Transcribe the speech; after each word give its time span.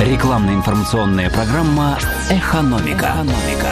Рекламно-информационная 0.00 1.30
программа 1.30 1.98
«Экономика». 2.28 3.14
«Экономика». 3.16 3.70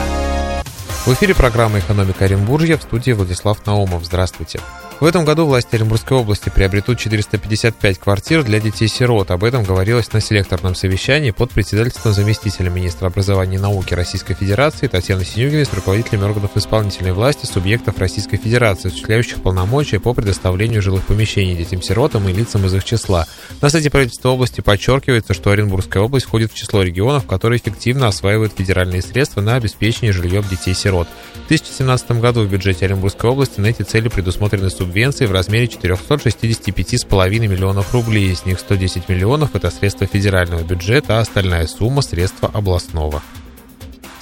В 1.05 1.13
эфире 1.13 1.35
программа 1.35 1.77
«Экономика 1.77 2.25
Оренбуржья» 2.25 2.77
в 2.77 2.81
студии 2.81 3.11
Владислав 3.11 3.63
Наумов. 3.67 4.03
Здравствуйте. 4.03 4.59
В 5.01 5.05
этом 5.05 5.25
году 5.25 5.45
власти 5.45 5.75
Оренбургской 5.75 6.17
области 6.17 6.49
приобретут 6.49 6.99
455 6.99 7.99
квартир 7.99 8.43
для 8.43 8.61
детей-сирот. 8.61 9.29
Об 9.29 9.43
этом 9.43 9.65
говорилось 9.65 10.13
на 10.13 10.21
селекторном 10.21 10.73
совещании 10.73 11.31
под 11.31 11.51
председательством 11.51 12.13
заместителя 12.13 12.69
министра 12.69 13.07
образования 13.07 13.57
и 13.57 13.59
науки 13.59 13.93
Российской 13.93 14.35
Федерации 14.35 14.87
Татьяны 14.87 15.25
Синюгиной 15.25 15.65
с 15.65 15.73
руководителями 15.73 16.23
органов 16.23 16.51
исполнительной 16.55 17.11
власти 17.11 17.45
субъектов 17.45 17.97
Российской 17.99 18.37
Федерации, 18.37 18.87
осуществляющих 18.87 19.43
полномочия 19.43 19.99
по 19.99 20.13
предоставлению 20.13 20.81
жилых 20.81 21.03
помещений 21.03 21.57
детям-сиротам 21.57 22.29
и 22.29 22.33
лицам 22.33 22.65
из 22.65 22.73
их 22.73 22.85
числа. 22.85 23.27
На 23.61 23.69
сайте 23.69 23.89
правительства 23.89 24.29
области 24.29 24.61
подчеркивается, 24.61 25.33
что 25.33 25.51
Оренбургская 25.51 26.03
область 26.03 26.27
входит 26.27 26.53
в 26.53 26.55
число 26.55 26.83
регионов, 26.83 27.27
которые 27.27 27.59
эффективно 27.59 28.07
осваивают 28.07 28.53
федеральные 28.57 29.01
средства 29.01 29.41
на 29.41 29.55
обеспечение 29.55 30.13
жильем 30.13 30.45
детей-сирот. 30.49 31.09
В 31.43 31.47
2017 31.49 32.11
году 32.21 32.43
в 32.43 32.49
бюджете 32.49 32.85
Оренбургской 32.85 33.29
области 33.29 33.59
на 33.59 33.67
эти 33.67 33.81
цели 33.81 34.07
предусмотрены 34.07 34.69
субсидии 34.69 34.84
субвенций 34.85 35.25
в 35.25 35.31
размере 35.31 35.65
465,5 35.65 37.47
миллионов 37.47 37.93
рублей. 37.93 38.31
Из 38.31 38.45
них 38.45 38.59
110 38.59 39.09
миллионов– 39.09 39.49
это 39.55 39.71
средства 39.71 40.05
федерального 40.05 40.61
бюджета, 40.61 41.17
а 41.17 41.21
остальная 41.21 41.65
сумма– 41.65 42.01
средства 42.03 42.51
областного. 42.53 43.23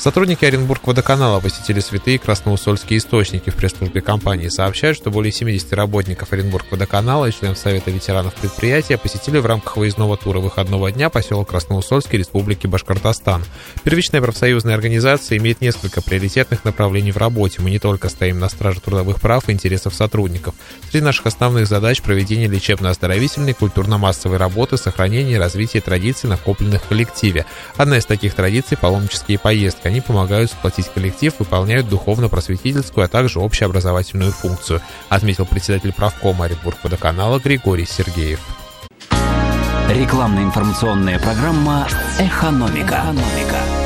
Сотрудники 0.03 0.43
Оренбург 0.43 0.85
водоканала 0.85 1.39
посетили 1.39 1.79
святые 1.79 2.19
красноусольские 2.19 2.99
источники 2.99 3.49
в 3.49 3.55
пресс-службе 3.55 4.01
компании. 4.01 4.49
Сообщают, 4.49 4.97
что 4.97 5.11
более 5.11 5.31
70 5.31 5.71
работников 5.71 6.33
Оренбург 6.33 6.65
водоканала 6.69 7.27
и 7.27 7.31
членов 7.31 7.57
Совета 7.57 7.89
ветеранов 7.89 8.33
предприятия 8.35 8.97
посетили 8.97 9.37
в 9.37 9.45
рамках 9.45 9.77
выездного 9.77 10.17
тура 10.17 10.39
выходного 10.39 10.91
дня 10.91 11.09
поселок 11.09 11.51
Красноусольский 11.51 12.17
Республики 12.17 12.67
Башкортостан. 12.67 13.45
Первичная 13.85 14.21
профсоюзная 14.21 14.75
организация 14.75 15.37
имеет 15.37 15.61
несколько 15.61 16.01
приоритетных 16.01 16.65
направлений 16.65 17.13
в 17.13 17.17
работе. 17.17 17.61
Мы 17.61 17.69
не 17.69 17.79
только 17.79 18.09
стоим 18.09 18.39
на 18.39 18.49
страже 18.49 18.81
трудовых 18.81 19.21
прав 19.21 19.47
и 19.47 19.53
интересов 19.53 19.95
сотрудников. 19.95 20.53
Среди 20.91 21.05
наших 21.05 21.27
основных 21.27 21.65
задач 21.65 22.01
проведение 22.01 22.49
лечебно-оздоровительной, 22.49 23.53
культурно-массовой 23.53 24.35
работы, 24.35 24.75
сохранение 24.75 25.35
и 25.35 25.39
развитие 25.39 25.81
традиций, 25.81 26.27
накопленных 26.27 26.83
в 26.83 26.89
коллективе. 26.89 27.45
Одна 27.77 27.99
из 27.99 28.05
таких 28.05 28.33
традиций– 28.33 28.75
паломнические 28.81 29.39
поездки 29.39 29.92
они 29.93 30.01
помогают 30.01 30.49
сплотить 30.49 30.89
коллектив, 30.89 31.31
выполняют 31.37 31.87
духовно-просветительскую, 31.87 33.05
а 33.05 33.07
также 33.07 33.39
общеобразовательную 33.39 34.31
функцию, 34.31 34.81
отметил 35.07 35.45
председатель 35.45 35.93
правкома 35.93 36.45
Оренбург 36.45 36.77
водоканала 36.81 37.39
Григорий 37.39 37.85
Сергеев. 37.85 38.39
Рекламно-информационная 39.89 41.19
программа 41.19 41.87
«Экономика». 42.17 43.03
«Экономика». 43.05 43.82